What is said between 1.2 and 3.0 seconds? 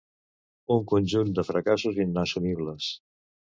de fracassos inassumibles